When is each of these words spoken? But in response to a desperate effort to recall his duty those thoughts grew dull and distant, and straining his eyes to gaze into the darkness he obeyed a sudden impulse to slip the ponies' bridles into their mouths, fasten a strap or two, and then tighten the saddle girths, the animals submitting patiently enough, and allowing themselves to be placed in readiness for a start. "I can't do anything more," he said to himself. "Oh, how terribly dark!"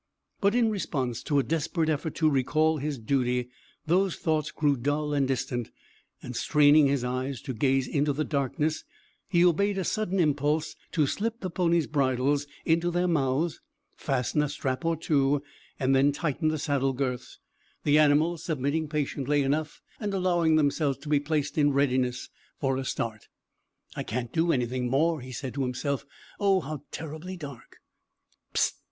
But 0.39 0.55
in 0.55 0.71
response 0.71 1.21
to 1.21 1.37
a 1.37 1.43
desperate 1.43 1.87
effort 1.87 2.15
to 2.15 2.27
recall 2.27 2.77
his 2.79 2.97
duty 2.97 3.49
those 3.85 4.15
thoughts 4.15 4.49
grew 4.49 4.75
dull 4.75 5.13
and 5.13 5.27
distant, 5.27 5.69
and 6.23 6.35
straining 6.35 6.87
his 6.87 7.03
eyes 7.03 7.39
to 7.43 7.53
gaze 7.53 7.87
into 7.87 8.11
the 8.11 8.23
darkness 8.23 8.83
he 9.29 9.45
obeyed 9.45 9.77
a 9.77 9.83
sudden 9.83 10.19
impulse 10.19 10.75
to 10.93 11.05
slip 11.05 11.41
the 11.41 11.51
ponies' 11.51 11.85
bridles 11.85 12.47
into 12.65 12.89
their 12.89 13.07
mouths, 13.07 13.61
fasten 13.95 14.41
a 14.41 14.49
strap 14.49 14.83
or 14.85 14.95
two, 14.97 15.43
and 15.79 15.95
then 15.95 16.11
tighten 16.11 16.47
the 16.47 16.57
saddle 16.57 16.93
girths, 16.93 17.37
the 17.83 17.99
animals 17.99 18.43
submitting 18.43 18.87
patiently 18.87 19.43
enough, 19.43 19.83
and 19.99 20.15
allowing 20.15 20.55
themselves 20.55 20.97
to 20.97 21.09
be 21.09 21.19
placed 21.19 21.59
in 21.59 21.73
readiness 21.73 22.29
for 22.59 22.77
a 22.77 22.85
start. 22.85 23.27
"I 23.95 24.01
can't 24.01 24.33
do 24.33 24.51
anything 24.51 24.89
more," 24.89 25.21
he 25.21 25.31
said 25.31 25.53
to 25.53 25.61
himself. 25.61 26.07
"Oh, 26.39 26.59
how 26.61 26.81
terribly 26.89 27.37
dark!" 27.37 27.77